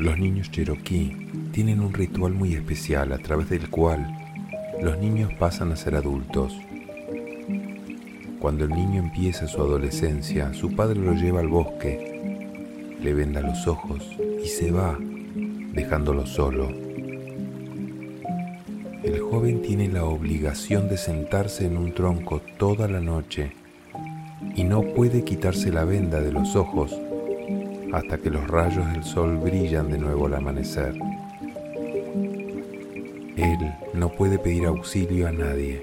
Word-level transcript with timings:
Los 0.00 0.18
niños 0.18 0.50
cherokee 0.50 1.14
tienen 1.52 1.80
un 1.80 1.92
ritual 1.92 2.32
muy 2.32 2.54
especial 2.54 3.12
a 3.12 3.18
través 3.18 3.50
del 3.50 3.68
cual 3.68 4.10
los 4.80 4.96
niños 4.96 5.30
pasan 5.38 5.72
a 5.72 5.76
ser 5.76 5.94
adultos. 5.94 6.56
Cuando 8.40 8.64
el 8.64 8.70
niño 8.70 9.02
empieza 9.02 9.46
su 9.46 9.60
adolescencia, 9.60 10.54
su 10.54 10.74
padre 10.74 10.98
lo 10.98 11.12
lleva 11.12 11.40
al 11.40 11.48
bosque, 11.48 12.56
le 12.98 13.12
venda 13.12 13.42
los 13.42 13.66
ojos 13.66 14.02
y 14.42 14.48
se 14.48 14.70
va, 14.70 14.96
dejándolo 15.74 16.24
solo. 16.24 16.70
El 19.02 19.20
joven 19.20 19.60
tiene 19.60 19.88
la 19.88 20.04
obligación 20.04 20.88
de 20.88 20.96
sentarse 20.96 21.66
en 21.66 21.76
un 21.76 21.92
tronco 21.92 22.40
toda 22.56 22.88
la 22.88 23.00
noche 23.00 23.52
y 24.56 24.64
no 24.64 24.80
puede 24.80 25.24
quitarse 25.24 25.70
la 25.70 25.84
venda 25.84 26.22
de 26.22 26.32
los 26.32 26.56
ojos 26.56 26.98
hasta 27.92 28.18
que 28.18 28.30
los 28.30 28.46
rayos 28.46 28.90
del 28.92 29.04
sol 29.04 29.38
brillan 29.38 29.90
de 29.90 29.98
nuevo 29.98 30.26
al 30.26 30.34
amanecer. 30.34 30.94
Él 33.36 33.74
no 33.94 34.10
puede 34.10 34.38
pedir 34.38 34.66
auxilio 34.66 35.26
a 35.28 35.32
nadie, 35.32 35.82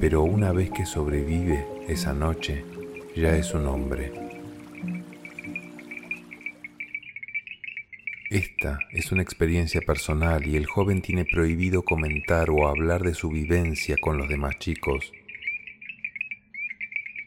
pero 0.00 0.22
una 0.22 0.52
vez 0.52 0.70
que 0.70 0.86
sobrevive 0.86 1.66
esa 1.88 2.12
noche, 2.12 2.64
ya 3.16 3.36
es 3.36 3.52
un 3.54 3.66
hombre. 3.66 4.12
Esta 8.30 8.78
es 8.90 9.10
una 9.10 9.22
experiencia 9.22 9.80
personal 9.80 10.46
y 10.46 10.56
el 10.56 10.66
joven 10.66 11.00
tiene 11.00 11.24
prohibido 11.24 11.82
comentar 11.82 12.50
o 12.50 12.68
hablar 12.68 13.02
de 13.02 13.14
su 13.14 13.30
vivencia 13.30 13.96
con 13.98 14.18
los 14.18 14.28
demás 14.28 14.58
chicos. 14.58 15.12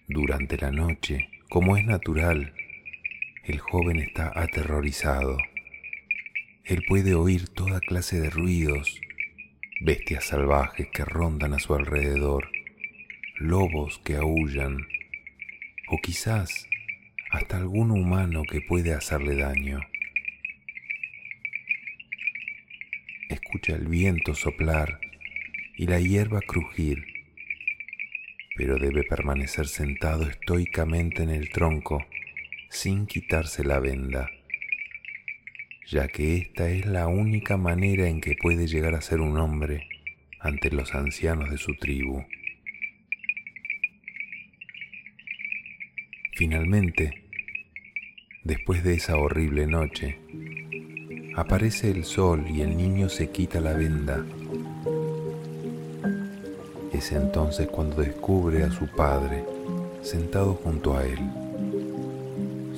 Durante 0.08 0.58
la 0.58 0.69
noche, 0.71 1.30
como 1.49 1.75
es 1.75 1.86
natural, 1.86 2.53
el 3.44 3.58
joven 3.59 3.97
está 3.97 4.31
aterrorizado. 4.36 5.38
Él 6.64 6.84
puede 6.88 7.16
oír 7.16 7.50
toda 7.50 7.80
clase 7.80 8.20
de 8.20 8.30
ruidos, 8.30 9.02
bestias 9.81 10.25
salvajes 10.25 10.88
que 10.94 11.03
rondan 11.03 11.53
a 11.53 11.59
su 11.59 11.73
alrededor, 11.73 12.52
lobos 13.38 14.00
que 14.06 14.16
aullan, 14.16 14.88
o 15.88 15.98
quizás 15.98 16.67
hasta 17.31 17.58
algún 17.58 17.89
humano 17.89 18.44
que 18.44 18.61
puede 18.61 18.94
hacerle 18.94 19.36
daño. 19.36 19.81
Escucha 23.28 23.76
el 23.76 23.88
viento 23.88 24.36
soplar 24.36 25.00
y 25.78 25.88
la 25.88 26.00
hierba 26.00 26.42
crujir, 26.42 27.05
pero 28.55 28.78
debe 28.78 29.03
permanecer 29.03 29.67
sentado 29.67 30.30
estoicamente 30.30 31.23
en 31.23 31.31
el 31.31 31.50
tronco 31.50 32.05
sin 32.72 33.05
quitarse 33.05 33.66
la 33.66 33.80
venda, 33.80 34.31
ya 35.88 36.08
que 36.08 36.38
esta 36.38 36.69
es 36.69 36.86
la 36.86 37.08
única 37.08 37.58
manera 37.58 38.08
en 38.08 38.22
que 38.22 38.38
puede 38.41 38.66
llegar 38.66 38.95
a 38.95 39.02
ser 39.02 39.19
un 39.19 39.38
hombre 39.38 39.89
ante 40.39 40.72
los 40.72 40.95
ancianos 40.95 41.52
de 41.52 41.58
su 41.58 41.75
tribu. 41.75 42.23
Finalmente, 46.33 47.22
después 48.45 48.86
de 48.86 48.94
esa 48.94 49.17
horrible 49.17 49.67
noche, 49.67 50.17
aparece 51.36 51.92
el 51.92 52.05
sol 52.05 52.45
y 52.49 52.61
el 52.61 52.77
niño 52.77 53.09
se 53.09 53.31
quita 53.31 53.59
la 53.59 53.73
venda. 53.73 54.25
Es 56.94 57.11
entonces 57.11 57.67
cuando 57.67 57.97
descubre 57.97 58.64
a 58.64 58.72
su 58.72 58.88
padre 58.88 59.44
sentado 60.02 60.53
junto 60.53 60.98
a 60.98 61.05
él. 61.05 61.40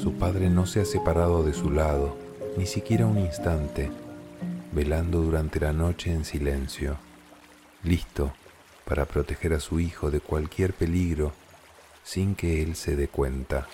Su 0.03 0.11
padre 0.11 0.49
no 0.49 0.65
se 0.65 0.81
ha 0.81 0.85
separado 0.85 1.45
de 1.45 1.53
su 1.53 1.71
lado, 1.71 2.17
ni 2.57 2.65
siquiera 2.65 3.05
un 3.05 3.17
instante, 3.17 3.89
velando 4.73 5.21
durante 5.21 5.61
la 5.61 5.71
noche 5.71 6.11
en 6.11 6.25
silencio, 6.25 6.97
listo 7.83 8.33
para 8.83 9.05
proteger 9.05 9.53
a 9.53 9.61
su 9.61 9.79
hijo 9.79 10.11
de 10.11 10.19
cualquier 10.19 10.73
peligro 10.73 11.31
sin 12.03 12.35
que 12.35 12.61
él 12.61 12.75
se 12.75 12.97
dé 12.97 13.07
cuenta. 13.07 13.69